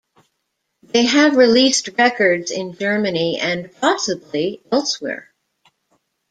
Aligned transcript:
They 0.81 1.03
have 1.05 1.35
released 1.37 1.89
records 1.95 2.49
in 2.49 2.73
Germany 2.75 3.37
and 3.39 3.71
possibly 3.79 4.59
elsewhere. 4.71 5.31